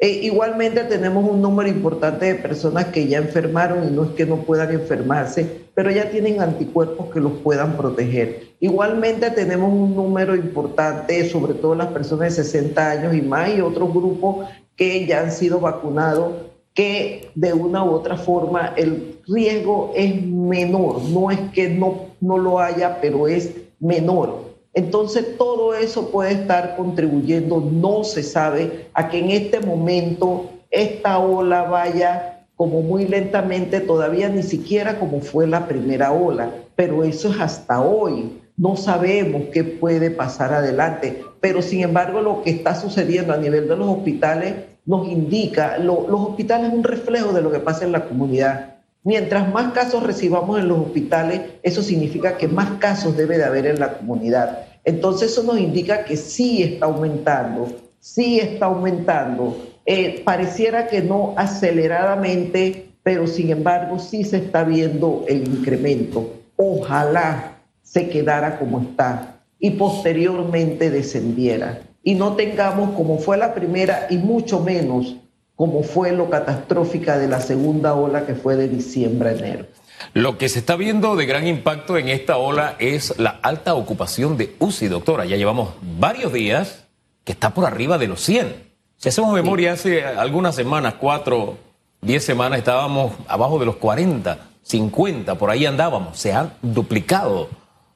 Eh, 0.00 0.20
igualmente 0.22 0.84
tenemos 0.84 1.28
un 1.28 1.42
número 1.42 1.68
importante 1.68 2.26
de 2.26 2.34
personas 2.36 2.86
que 2.86 3.08
ya 3.08 3.18
enfermaron 3.18 3.88
y 3.88 3.90
no 3.90 4.04
es 4.04 4.10
que 4.10 4.24
no 4.26 4.36
puedan 4.42 4.72
enfermarse, 4.72 5.66
pero 5.74 5.90
ya 5.90 6.08
tienen 6.08 6.40
anticuerpos 6.40 7.12
que 7.12 7.18
los 7.18 7.32
puedan 7.42 7.76
proteger. 7.76 8.42
Igualmente 8.60 9.28
tenemos 9.32 9.72
un 9.72 9.96
número 9.96 10.36
importante, 10.36 11.28
sobre 11.28 11.54
todo 11.54 11.74
las 11.74 11.88
personas 11.88 12.36
de 12.36 12.44
60 12.44 12.90
años 12.90 13.14
y 13.14 13.22
más, 13.22 13.52
y 13.52 13.60
otros 13.60 13.92
grupos 13.92 14.46
que 14.76 15.04
ya 15.04 15.20
han 15.20 15.32
sido 15.32 15.58
vacunados, 15.58 16.32
que 16.78 17.32
de 17.34 17.52
una 17.52 17.82
u 17.82 17.90
otra 17.90 18.16
forma 18.16 18.72
el 18.76 19.18
riesgo 19.26 19.90
es 19.96 20.22
menor, 20.24 21.02
no 21.10 21.28
es 21.28 21.40
que 21.52 21.68
no, 21.68 22.12
no 22.20 22.38
lo 22.38 22.60
haya, 22.60 23.00
pero 23.00 23.26
es 23.26 23.52
menor. 23.80 24.44
Entonces 24.74 25.36
todo 25.36 25.74
eso 25.74 26.12
puede 26.12 26.34
estar 26.34 26.76
contribuyendo, 26.76 27.60
no 27.60 28.04
se 28.04 28.22
sabe, 28.22 28.90
a 28.94 29.08
que 29.08 29.18
en 29.18 29.30
este 29.32 29.58
momento 29.58 30.50
esta 30.70 31.18
ola 31.18 31.64
vaya 31.64 32.46
como 32.54 32.80
muy 32.82 33.06
lentamente, 33.06 33.80
todavía 33.80 34.28
ni 34.28 34.44
siquiera 34.44 35.00
como 35.00 35.20
fue 35.20 35.48
la 35.48 35.66
primera 35.66 36.12
ola, 36.12 36.52
pero 36.76 37.02
eso 37.02 37.32
es 37.32 37.40
hasta 37.40 37.80
hoy. 37.80 38.38
No 38.56 38.76
sabemos 38.76 39.48
qué 39.52 39.64
puede 39.64 40.12
pasar 40.12 40.52
adelante, 40.52 41.24
pero 41.40 41.60
sin 41.60 41.80
embargo 41.80 42.20
lo 42.20 42.42
que 42.42 42.50
está 42.50 42.76
sucediendo 42.76 43.32
a 43.32 43.36
nivel 43.36 43.66
de 43.66 43.76
los 43.76 43.88
hospitales 43.88 44.54
nos 44.88 45.06
indica, 45.06 45.76
los 45.76 46.08
hospitales 46.08 46.68
es 46.68 46.74
un 46.74 46.82
reflejo 46.82 47.34
de 47.34 47.42
lo 47.42 47.52
que 47.52 47.58
pasa 47.58 47.84
en 47.84 47.92
la 47.92 48.06
comunidad. 48.06 48.76
Mientras 49.04 49.52
más 49.52 49.74
casos 49.74 50.02
recibamos 50.02 50.58
en 50.58 50.66
los 50.66 50.78
hospitales, 50.78 51.42
eso 51.62 51.82
significa 51.82 52.38
que 52.38 52.48
más 52.48 52.70
casos 52.78 53.14
debe 53.14 53.36
de 53.36 53.44
haber 53.44 53.66
en 53.66 53.80
la 53.80 53.98
comunidad. 53.98 54.60
Entonces 54.84 55.32
eso 55.32 55.42
nos 55.42 55.60
indica 55.60 56.04
que 56.04 56.16
sí 56.16 56.62
está 56.62 56.86
aumentando, 56.86 57.68
sí 58.00 58.40
está 58.40 58.64
aumentando. 58.64 59.58
Eh, 59.84 60.22
pareciera 60.24 60.86
que 60.86 61.02
no 61.02 61.34
aceleradamente, 61.36 62.88
pero 63.02 63.26
sin 63.26 63.50
embargo 63.50 63.98
sí 63.98 64.24
se 64.24 64.38
está 64.38 64.64
viendo 64.64 65.26
el 65.28 65.46
incremento. 65.48 66.32
Ojalá 66.56 67.58
se 67.82 68.08
quedara 68.08 68.58
como 68.58 68.80
está 68.80 69.38
y 69.58 69.72
posteriormente 69.72 70.90
descendiera. 70.90 71.82
Y 72.02 72.14
no 72.14 72.36
tengamos 72.36 72.94
como 72.96 73.18
fue 73.18 73.36
la 73.36 73.54
primera 73.54 74.06
y 74.10 74.18
mucho 74.18 74.60
menos 74.60 75.16
como 75.58 75.82
fue 75.82 76.12
lo 76.12 76.30
catastrófica 76.30 77.18
de 77.18 77.26
la 77.26 77.40
segunda 77.40 77.94
ola 77.94 78.24
que 78.24 78.36
fue 78.36 78.54
de 78.54 78.68
diciembre 78.68 79.30
a 79.30 79.32
enero. 79.32 79.66
Lo 80.14 80.38
que 80.38 80.48
se 80.48 80.60
está 80.60 80.76
viendo 80.76 81.16
de 81.16 81.26
gran 81.26 81.48
impacto 81.48 81.98
en 81.98 82.08
esta 82.08 82.36
ola 82.36 82.76
es 82.78 83.18
la 83.18 83.40
alta 83.42 83.74
ocupación 83.74 84.36
de 84.36 84.54
UCI, 84.60 84.86
doctora. 84.86 85.24
Ya 85.24 85.36
llevamos 85.36 85.74
varios 85.98 86.32
días 86.32 86.86
que 87.24 87.32
está 87.32 87.54
por 87.54 87.64
arriba 87.64 87.98
de 87.98 88.06
los 88.06 88.20
100. 88.20 88.54
Si 88.96 89.08
hacemos 89.08 89.34
memoria, 89.34 89.72
hace 89.72 90.04
algunas 90.04 90.54
semanas, 90.54 90.94
cuatro, 91.00 91.58
diez 92.00 92.24
semanas, 92.24 92.60
estábamos 92.60 93.12
abajo 93.26 93.58
de 93.58 93.66
los 93.66 93.76
40, 93.76 94.38
50, 94.62 95.34
por 95.36 95.50
ahí 95.50 95.66
andábamos. 95.66 96.18
Se 96.18 96.32
han 96.32 96.52
duplicado. 96.62 97.48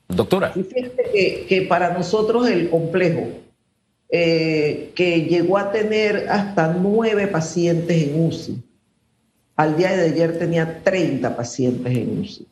Doctora. 0.09 0.50
fíjate 0.50 1.47
que 1.49 1.66
para 1.68 1.94
nosotros 1.94 2.49
el 2.49 2.68
complejo 2.68 3.28
eh, 4.14 4.92
que 4.95 5.23
llegó 5.23 5.57
a 5.57 5.73
tener 5.73 6.28
hasta 6.28 6.75
nueve 6.75 7.28
pacientes 7.28 8.09
en 8.09 8.26
UCI. 8.26 8.62
Al 9.57 9.75
día 9.75 9.97
de 9.97 10.11
ayer 10.11 10.38
tenía 10.38 10.83
30 10.85 11.35
pacientes 11.35 11.97
en 11.97 12.21
UCI. 12.21 12.47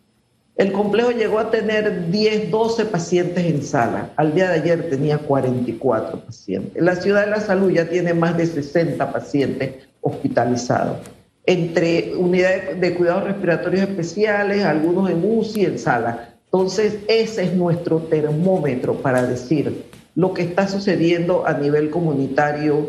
El 0.57 0.73
complejo 0.73 1.11
llegó 1.11 1.39
a 1.39 1.51
tener 1.51 2.11
10, 2.11 2.51
12 2.51 2.87
pacientes 2.87 3.45
en 3.45 3.63
sala. 3.63 4.11
Al 4.17 4.35
día 4.35 4.49
de 4.49 4.61
ayer 4.61 4.89
tenía 4.89 5.19
44 5.19 6.21
pacientes. 6.21 6.83
La 6.83 6.97
ciudad 6.97 7.27
de 7.27 7.31
la 7.31 7.41
salud 7.41 7.71
ya 7.71 7.87
tiene 7.91 8.15
más 8.15 8.39
de 8.39 8.47
60 8.47 9.13
pacientes 9.13 9.87
hospitalizados, 10.01 10.97
entre 11.45 12.17
unidades 12.17 12.81
de 12.81 12.95
cuidados 12.95 13.25
respiratorios 13.25 13.87
especiales, 13.87 14.65
algunos 14.65 15.11
en 15.11 15.23
UCI, 15.23 15.67
en 15.67 15.79
sala. 15.79 16.35
Entonces, 16.47 16.97
ese 17.07 17.45
es 17.45 17.53
nuestro 17.53 17.99
termómetro 17.99 18.95
para 18.95 19.27
decir 19.27 19.90
lo 20.15 20.35
que 20.35 20.43
está 20.43 20.69
sucediendo 20.69 21.47
a 21.47 21.55
nivel 21.55 21.91
comunitario 21.91 22.89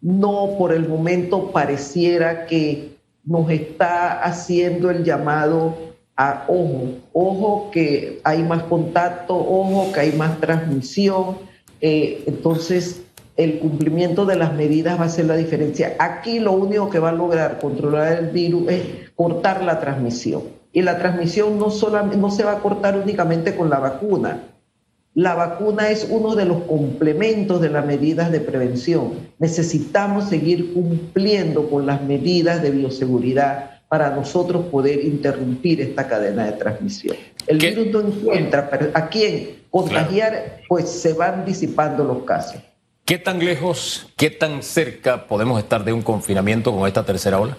no 0.00 0.56
por 0.58 0.72
el 0.72 0.86
momento 0.86 1.50
pareciera 1.50 2.46
que 2.46 2.98
nos 3.24 3.50
está 3.50 4.22
haciendo 4.22 4.90
el 4.90 5.02
llamado 5.02 5.74
a 6.16 6.44
ojo, 6.46 6.88
ojo 7.12 7.70
que 7.72 8.20
hay 8.22 8.42
más 8.42 8.64
contacto, 8.64 9.34
ojo 9.34 9.92
que 9.92 10.00
hay 10.00 10.12
más 10.12 10.40
transmisión. 10.40 11.38
Eh, 11.80 12.22
entonces, 12.26 13.02
el 13.36 13.58
cumplimiento 13.58 14.26
de 14.26 14.36
las 14.36 14.52
medidas 14.52 15.00
va 15.00 15.06
a 15.06 15.08
ser 15.08 15.24
la 15.24 15.36
diferencia. 15.36 15.96
Aquí 15.98 16.38
lo 16.38 16.52
único 16.52 16.90
que 16.90 16.98
va 16.98 17.08
a 17.08 17.12
lograr 17.12 17.58
controlar 17.58 18.12
el 18.12 18.26
virus 18.28 18.70
es 18.70 18.82
cortar 19.16 19.64
la 19.64 19.80
transmisión. 19.80 20.42
Y 20.72 20.82
la 20.82 20.98
transmisión 20.98 21.58
no, 21.58 21.70
solamente, 21.70 22.16
no 22.16 22.30
se 22.30 22.44
va 22.44 22.52
a 22.52 22.58
cortar 22.58 22.98
únicamente 22.98 23.56
con 23.56 23.70
la 23.70 23.78
vacuna, 23.78 24.42
la 25.14 25.34
vacuna 25.34 25.90
es 25.90 26.08
uno 26.10 26.34
de 26.34 26.44
los 26.44 26.62
complementos 26.64 27.60
de 27.60 27.70
las 27.70 27.86
medidas 27.86 28.32
de 28.32 28.40
prevención. 28.40 29.12
Necesitamos 29.38 30.28
seguir 30.28 30.74
cumpliendo 30.74 31.70
con 31.70 31.86
las 31.86 32.02
medidas 32.02 32.60
de 32.62 32.72
bioseguridad 32.72 33.80
para 33.88 34.10
nosotros 34.10 34.66
poder 34.66 35.04
interrumpir 35.04 35.80
esta 35.80 36.08
cadena 36.08 36.46
de 36.46 36.52
transmisión. 36.52 37.16
El 37.46 37.58
virus 37.58 37.86
no 37.88 38.00
encuentra 38.00 38.68
a 38.92 39.08
quién 39.08 39.62
contagiar, 39.70 40.62
pues 40.68 40.88
se 40.88 41.12
van 41.12 41.44
disipando 41.44 42.02
los 42.02 42.24
casos. 42.24 42.60
¿Qué 43.04 43.18
tan 43.18 43.38
lejos, 43.38 44.08
qué 44.16 44.30
tan 44.30 44.62
cerca 44.62 45.28
podemos 45.28 45.62
estar 45.62 45.84
de 45.84 45.92
un 45.92 46.02
confinamiento 46.02 46.74
con 46.74 46.88
esta 46.88 47.04
tercera 47.04 47.38
ola? 47.38 47.56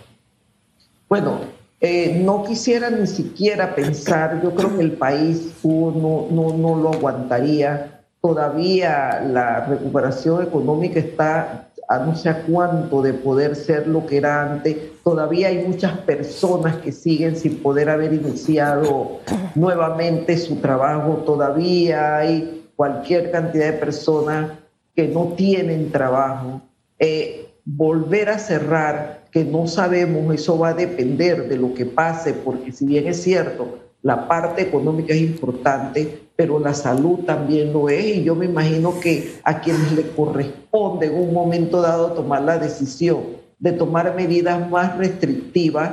Bueno, 1.08 1.40
eh, 1.82 2.22
no 2.24 2.44
quisiera 2.44 2.90
ni 2.90 3.06
siquiera 3.06 3.76
pensar, 3.76 4.42
yo 4.42 4.56
creo 4.56 4.76
que 4.76 4.82
el 4.82 4.94
país 4.94 5.54
no, 5.64 6.28
no, 6.32 6.58
no 6.58 6.76
lo 6.76 6.94
aguantaría. 6.94 8.02
Todavía 8.22 9.22
la 9.22 9.66
recuperación 9.66 10.44
económica 10.44 11.00
está 11.00 11.68
a 11.88 12.00
no 12.00 12.16
sé 12.16 12.30
a 12.30 12.42
cuánto 12.42 13.02
de 13.02 13.14
poder 13.14 13.56
ser 13.56 13.88
lo 13.88 14.06
que 14.06 14.18
era 14.18 14.42
antes. 14.42 14.76
Todavía 15.04 15.50
hay 15.50 15.64
muchas 15.68 15.98
personas 16.00 16.78
que 16.78 16.92
siguen 16.92 17.36
sin 17.36 17.58
poder 17.62 17.90
haber 17.90 18.14
iniciado 18.14 19.20
nuevamente 19.54 20.38
su 20.38 20.56
trabajo. 20.56 21.24
Todavía 21.26 22.18
hay 22.18 22.68
cualquier 22.76 23.32
cantidad 23.32 23.72
de 23.72 23.74
personas 23.74 24.52
que 24.96 25.08
no 25.08 25.34
tienen 25.36 25.92
trabajo. 25.92 26.62
Eh, 26.98 27.50
volver 27.66 28.30
a 28.30 28.40
cerrar 28.40 29.25
que 29.36 29.44
no 29.44 29.68
sabemos, 29.68 30.34
eso 30.34 30.58
va 30.58 30.70
a 30.70 30.74
depender 30.74 31.50
de 31.50 31.58
lo 31.58 31.74
que 31.74 31.86
pase, 31.86 32.32
porque 32.32 32.72
si 32.72 32.86
bien 32.86 33.06
es 33.06 33.22
cierto, 33.22 33.80
la 34.02 34.30
parte 34.30 34.62
económica 34.62 35.14
es 35.14 35.20
importante, 35.20 36.22
pero 36.38 36.58
la 36.58 36.74
salud 36.74 37.20
también 37.26 37.74
lo 37.74 37.90
es, 37.90 38.16
y 38.16 38.24
yo 38.24 38.34
me 38.34 38.46
imagino 38.46 38.98
que 38.98 39.34
a 39.44 39.60
quienes 39.60 39.92
le 39.92 40.04
corresponde 40.12 41.08
en 41.08 41.16
un 41.16 41.34
momento 41.34 41.82
dado 41.82 42.14
tomar 42.14 42.44
la 42.44 42.58
decisión 42.58 43.24
de 43.60 43.74
tomar 43.74 44.16
medidas 44.16 44.70
más 44.70 44.98
restrictivas, 44.98 45.92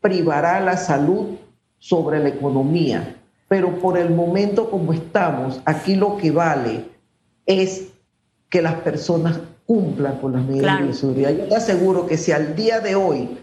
privará 0.00 0.60
la 0.60 0.76
salud 0.76 1.30
sobre 1.80 2.20
la 2.20 2.28
economía. 2.28 3.16
Pero 3.48 3.76
por 3.80 3.98
el 3.98 4.10
momento 4.10 4.70
como 4.70 4.92
estamos, 4.92 5.60
aquí 5.64 5.96
lo 5.96 6.16
que 6.16 6.30
vale 6.30 6.84
es 7.44 7.88
que 8.48 8.62
las 8.62 8.74
personas 8.74 9.40
cumplan 9.66 10.18
con 10.18 10.32
las 10.32 10.44
medidas 10.44 10.86
de 10.86 10.92
seguridad. 10.92 11.30
Yo 11.30 11.44
te 11.44 11.56
aseguro 11.56 12.06
que 12.06 12.16
si 12.16 12.32
al 12.32 12.54
día 12.54 12.80
de 12.80 12.94
hoy 12.94 13.38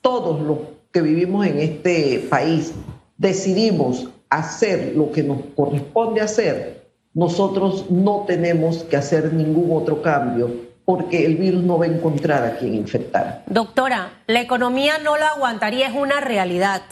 todos 0.00 0.40
los 0.40 0.58
que 0.92 1.00
vivimos 1.00 1.46
en 1.46 1.58
este 1.58 2.26
país 2.30 2.72
decidimos 3.16 4.08
hacer 4.30 4.94
lo 4.96 5.10
que 5.12 5.22
nos 5.22 5.38
corresponde 5.56 6.20
hacer, 6.20 6.88
nosotros 7.14 7.90
no 7.90 8.24
tenemos 8.26 8.84
que 8.84 8.96
hacer 8.96 9.32
ningún 9.32 9.76
otro 9.76 10.02
cambio 10.02 10.50
porque 10.84 11.24
el 11.24 11.36
virus 11.36 11.62
no 11.62 11.78
va 11.78 11.86
a 11.86 11.88
encontrar 11.88 12.44
a 12.44 12.56
quien 12.56 12.74
infectar. 12.74 13.44
Doctora, 13.46 14.22
la 14.26 14.40
economía 14.40 14.98
no 14.98 15.16
lo 15.16 15.24
aguantaría, 15.24 15.88
es 15.88 15.94
una 15.94 16.20
realidad. 16.20 16.82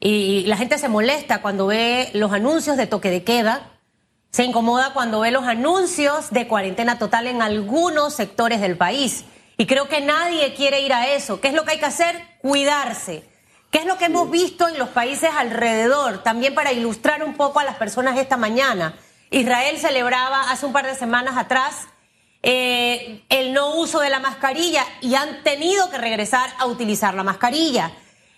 Y 0.00 0.44
la 0.46 0.56
gente 0.56 0.78
se 0.78 0.88
molesta 0.88 1.42
cuando 1.42 1.66
ve 1.66 2.08
los 2.14 2.32
anuncios 2.32 2.76
de 2.76 2.86
toque 2.86 3.10
de 3.10 3.24
queda, 3.24 3.72
se 4.30 4.44
incomoda 4.44 4.92
cuando 4.92 5.20
ve 5.20 5.30
los 5.30 5.44
anuncios 5.44 6.30
de 6.30 6.46
cuarentena 6.46 6.98
total 6.98 7.26
en 7.26 7.42
algunos 7.42 8.14
sectores 8.14 8.60
del 8.60 8.76
país. 8.76 9.24
Y 9.56 9.66
creo 9.66 9.88
que 9.88 10.00
nadie 10.00 10.54
quiere 10.54 10.82
ir 10.82 10.92
a 10.92 11.08
eso. 11.08 11.40
¿Qué 11.40 11.48
es 11.48 11.54
lo 11.54 11.64
que 11.64 11.72
hay 11.72 11.78
que 11.78 11.86
hacer? 11.86 12.22
Cuidarse. 12.40 13.24
¿Qué 13.70 13.78
es 13.78 13.86
lo 13.86 13.98
que 13.98 14.06
hemos 14.06 14.30
visto 14.30 14.68
en 14.68 14.78
los 14.78 14.90
países 14.90 15.30
alrededor? 15.36 16.22
También 16.22 16.54
para 16.54 16.72
ilustrar 16.72 17.22
un 17.22 17.34
poco 17.34 17.58
a 17.58 17.64
las 17.64 17.76
personas 17.76 18.16
esta 18.16 18.36
mañana. 18.36 18.94
Israel 19.30 19.78
celebraba 19.78 20.50
hace 20.50 20.64
un 20.64 20.72
par 20.72 20.86
de 20.86 20.94
semanas 20.94 21.36
atrás 21.36 21.88
eh, 22.42 23.24
el 23.28 23.52
no 23.52 23.74
uso 23.74 24.00
de 24.00 24.10
la 24.10 24.20
mascarilla 24.20 24.84
y 25.00 25.16
han 25.16 25.42
tenido 25.42 25.90
que 25.90 25.98
regresar 25.98 26.48
a 26.58 26.66
utilizar 26.66 27.14
la 27.14 27.24
mascarilla. 27.24 27.92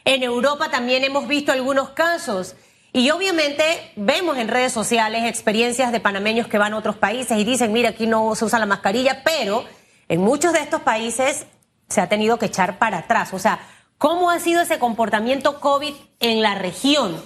En 0.05 0.23
Europa 0.23 0.71
también 0.71 1.05
hemos 1.05 1.29
visto 1.29 1.53
algunos 1.53 1.91
casos. 1.91 2.57
Y 2.93 3.11
obviamente 3.11 3.93
vemos 3.95 4.37
en 4.37 4.49
redes 4.49 4.73
sociales 4.73 5.25
experiencias 5.25 5.93
de 5.93 6.01
panameños 6.01 6.49
que 6.49 6.59
van 6.59 6.73
a 6.73 6.79
otros 6.79 6.97
países 6.97 7.39
y 7.39 7.45
dicen, 7.45 7.73
mira, 7.73 7.91
aquí 7.91 8.07
no 8.07 8.35
se 8.35 8.45
usa 8.45 8.59
la 8.59 8.67
mascarilla, 8.67 9.23
pero 9.25 9.65
en 10.09 10.21
muchos 10.21 10.53
de 10.53 10.59
estos 10.59 10.81
países 10.81 11.47
se 11.89 12.01
ha 12.01 12.09
tenido 12.09 12.39
que 12.39 12.47
echar 12.47 12.79
para 12.79 12.99
atrás. 12.99 13.33
O 13.33 13.39
sea, 13.39 13.61
¿cómo 13.97 14.31
ha 14.31 14.41
sido 14.41 14.61
ese 14.61 14.81
comportamiento 14.81 15.61
COVID 15.61 15.95
en 16.19 16.43
la 16.43 16.57
región? 16.57 17.17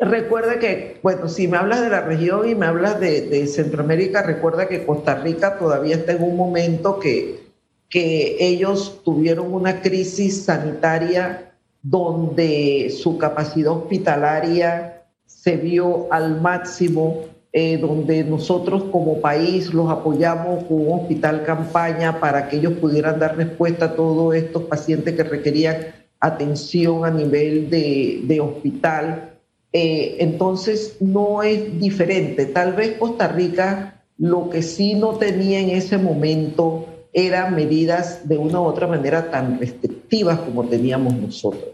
Recuerda 0.00 0.58
que, 0.58 0.98
bueno, 1.04 1.28
si 1.28 1.46
me 1.46 1.56
hablas 1.56 1.82
de 1.82 1.88
la 1.88 2.00
región 2.00 2.48
y 2.48 2.56
me 2.56 2.66
hablas 2.66 2.98
de, 2.98 3.46
Centroamérica, 3.46 4.22
recuerda 4.22 4.66
que 4.66 4.84
Costa 4.84 5.14
Rica 5.14 5.56
todavía 5.56 5.94
está 5.94 6.10
en 6.12 6.24
un 6.24 6.36
momento 6.36 6.98
que, 6.98 7.44
que 7.88 8.38
ellos 8.40 9.02
tuvieron 9.04 9.54
una 9.54 9.80
crisis 9.80 10.46
sanitaria 10.46 11.51
donde 11.82 12.90
su 12.90 13.18
capacidad 13.18 13.72
hospitalaria 13.72 15.02
se 15.26 15.56
vio 15.56 16.12
al 16.12 16.40
máximo 16.40 17.24
eh, 17.54 17.76
donde 17.76 18.24
nosotros 18.24 18.84
como 18.84 19.20
país 19.20 19.74
los 19.74 19.90
apoyamos 19.90 20.64
con 20.64 20.86
un 20.86 21.00
hospital 21.00 21.44
campaña 21.44 22.18
para 22.18 22.48
que 22.48 22.56
ellos 22.56 22.74
pudieran 22.74 23.18
dar 23.18 23.36
respuesta 23.36 23.86
a 23.86 23.94
todos 23.94 24.34
estos 24.34 24.62
pacientes 24.62 25.14
que 25.14 25.22
requerían 25.22 25.76
atención 26.18 27.04
a 27.04 27.10
nivel 27.10 27.68
de, 27.68 28.40
hospital. 28.40 29.34
Eh, 29.70 30.16
entonces 30.20 30.96
no 31.00 31.42
es 31.42 31.78
diferente. 31.78 32.46
Tal 32.46 32.72
vez 32.72 32.96
Costa 32.96 33.28
Rica 33.28 34.02
lo 34.16 34.48
que 34.48 34.62
sí 34.62 34.94
no 34.94 35.16
tenía 35.16 35.60
en 35.60 35.70
ese 35.70 35.98
momento 35.98 36.86
eran 37.12 37.54
medidas 37.54 38.26
de 38.28 38.38
una 38.38 38.60
u 38.60 38.64
otra 38.64 38.86
manera 38.86 39.30
tan 39.30 39.58
restrictivas 39.58 40.38
como 40.38 40.64
teníamos 40.64 41.14
nosotros. 41.14 41.72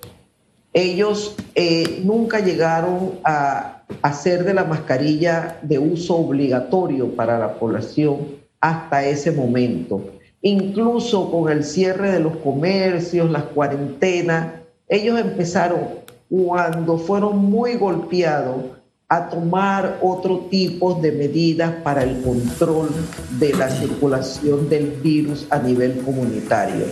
Ellos 0.73 1.37
eh, 1.55 2.01
nunca 2.05 2.41
llegaron 2.41 3.13
a 3.25 3.83
hacer 4.03 4.45
de 4.45 4.55
la 4.55 4.65
mascarilla 4.65 5.59
de 5.63 5.79
uso 5.79 6.17
obligatorio 6.17 7.15
para 7.15 7.39
la 7.39 7.55
población 7.55 8.19
hasta 8.61 9.05
ese 9.05 9.31
momento. 9.33 10.03
Incluso 10.43 11.31
con 11.31 11.51
el 11.51 11.65
cierre 11.65 12.13
de 12.13 12.21
los 12.21 12.37
comercios, 12.37 13.31
las 13.31 13.45
cuarentenas, 13.45 14.55
ellos 14.89 15.19
empezaron 15.19 15.81
cuando 16.29 16.99
fueron 16.99 17.39
muy 17.39 17.75
golpeados 17.75 18.78
a 19.11 19.31
tomar 19.31 19.99
otro 20.03 20.49
tipo 20.51 20.93
de 20.95 21.13
medidas 21.13 21.73
para 21.83 22.03
el 22.03 22.21
control 22.21 22.91
de 23.39 23.55
la 23.55 23.71
circulación 23.71 24.69
del 24.69 24.91
virus 25.03 25.47
a 25.49 25.59
nivel 25.59 26.03
comunitario. 26.03 26.85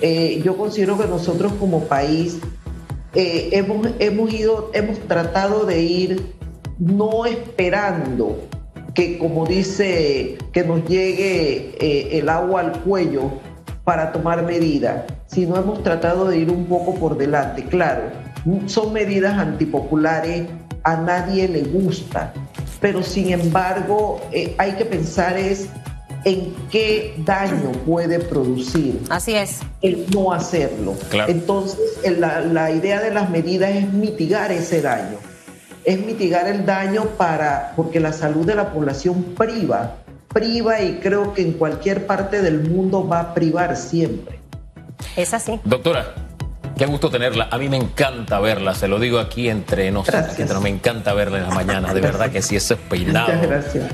Eh, 0.00 0.42
yo 0.44 0.56
considero 0.56 0.98
que 0.98 1.06
nosotros 1.06 1.52
como 1.60 1.84
país 1.84 2.40
eh, 3.14 3.50
hemos, 3.52 3.86
hemos, 4.00 4.32
ido, 4.32 4.72
hemos 4.74 4.98
tratado 5.06 5.64
de 5.64 5.82
ir 5.82 6.34
no 6.80 7.26
esperando 7.26 8.40
que, 8.92 9.16
como 9.18 9.46
dice, 9.46 10.38
que 10.52 10.64
nos 10.64 10.84
llegue 10.88 11.76
eh, 11.78 12.18
el 12.18 12.28
agua 12.28 12.62
al 12.62 12.80
cuello 12.80 13.30
para 13.84 14.10
tomar 14.10 14.44
medidas, 14.44 15.04
sino 15.26 15.56
hemos 15.56 15.80
tratado 15.84 16.28
de 16.28 16.38
ir 16.38 16.50
un 16.50 16.66
poco 16.66 16.96
por 16.96 17.16
delante. 17.16 17.64
Claro, 17.66 18.02
son 18.66 18.92
medidas 18.92 19.38
antipopulares, 19.38 20.48
a 20.84 20.96
nadie 20.96 21.48
le 21.48 21.62
gusta, 21.62 22.32
pero 22.80 23.02
sin 23.02 23.30
embargo 23.30 24.20
eh, 24.32 24.54
hay 24.58 24.72
que 24.72 24.84
pensar 24.84 25.38
es 25.38 25.68
en 26.24 26.54
qué 26.70 27.14
daño 27.18 27.72
puede 27.84 28.20
producir. 28.20 29.00
Así 29.10 29.34
es. 29.34 29.60
El 29.80 30.06
no 30.10 30.32
hacerlo. 30.32 30.94
Entonces, 31.26 31.80
la, 32.18 32.40
la, 32.40 32.70
idea 32.70 33.00
de 33.00 33.12
las 33.12 33.28
medidas 33.28 33.70
es 33.74 33.92
mitigar 33.92 34.52
ese 34.52 34.82
daño. 34.82 35.18
Es 35.84 35.98
mitigar 36.04 36.46
el 36.46 36.64
daño 36.64 37.06
para, 37.16 37.72
porque 37.74 37.98
la 37.98 38.12
salud 38.12 38.46
de 38.46 38.54
la 38.54 38.72
población 38.72 39.34
priva, 39.36 39.96
priva 40.32 40.80
y 40.80 41.00
creo 41.00 41.34
que 41.34 41.42
en 41.42 41.52
cualquier 41.54 42.06
parte 42.06 42.40
del 42.40 42.60
mundo 42.68 43.06
va 43.06 43.20
a 43.20 43.34
privar 43.34 43.76
siempre. 43.76 44.38
Es 45.16 45.34
así. 45.34 45.60
Doctora, 45.64 46.14
Qué 46.76 46.86
gusto 46.86 47.10
tenerla. 47.10 47.48
A 47.50 47.58
mí 47.58 47.68
me 47.68 47.76
encanta 47.76 48.40
verla, 48.40 48.74
se 48.74 48.88
lo 48.88 48.98
digo 48.98 49.18
aquí 49.18 49.48
entre 49.48 49.90
nosotros. 49.90 50.38
Entre, 50.38 50.58
me 50.60 50.68
encanta 50.68 51.12
verla 51.12 51.38
en 51.38 51.44
las 51.44 51.54
mañanas. 51.54 51.94
De 51.94 52.00
verdad 52.00 52.30
que 52.30 52.42
sí, 52.42 52.56
ese 52.56 52.76
peinado, 52.76 53.32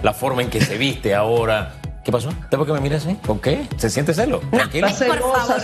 la 0.03 0.13
forma 0.13 0.43
en 0.43 0.51
que 0.51 0.61
se 0.61 0.79
viste 0.79 1.15
ahora, 1.15 1.75
¿Qué 2.09 2.13
pasó? 2.13 2.31
¿Por 2.49 2.65
qué 2.65 2.73
me 2.73 2.81
mira 2.81 2.97
así? 2.97 3.19
¿Por 3.21 3.39
qué? 3.39 3.69
¿Se 3.77 3.91
siente 3.91 4.15
celo? 4.15 4.41
Tranquila. 4.51 4.89
por 4.89 5.19
favor. 5.19 5.61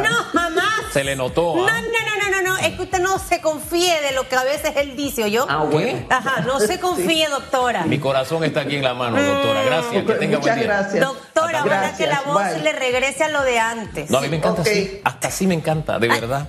No, 0.00 0.14
jamás. 0.32 0.92
Se 0.92 1.02
le 1.02 1.16
notó. 1.16 1.56
No, 1.56 1.66
¿ah? 1.66 1.80
no, 1.82 1.88
no, 1.88 1.88
no, 1.88 2.16
no, 2.16 2.19
Es 2.66 2.76
que 2.76 2.82
usted 2.82 3.00
no 3.00 3.18
se 3.18 3.40
confíe 3.40 4.00
de 4.02 4.12
lo 4.12 4.28
que 4.28 4.36
a 4.36 4.44
veces 4.44 4.72
él 4.76 4.96
dice, 4.96 5.24
¿o 5.24 5.26
yo? 5.26 5.46
Ah, 5.48 5.64
bueno. 5.64 6.06
Ajá, 6.10 6.40
no 6.42 6.60
se 6.60 6.78
confíe, 6.80 7.28
doctora. 7.28 7.84
Mi 7.84 7.98
corazón 7.98 8.44
está 8.44 8.60
aquí 8.60 8.76
en 8.76 8.84
la 8.84 8.94
mano, 8.94 9.20
doctora. 9.22 9.62
Gracias. 9.62 10.04
Que 10.04 10.12
tenga 10.14 10.38
Muchas 10.38 10.56
buen 10.56 10.68
día. 10.68 10.76
gracias. 10.78 11.04
Doctora, 11.06 11.64
ojalá 11.64 11.96
que 11.96 12.06
la 12.06 12.22
voz 12.22 12.62
le 12.62 12.72
regrese 12.72 13.24
a 13.24 13.28
lo 13.28 13.42
de 13.42 13.58
antes. 13.58 14.10
No, 14.10 14.18
a 14.18 14.20
mí 14.20 14.28
me 14.28 14.36
encanta 14.36 14.62
así. 14.62 15.00
Hasta 15.04 15.28
así 15.28 15.46
me 15.46 15.54
encanta, 15.54 15.98
de 15.98 16.08
verdad. 16.08 16.48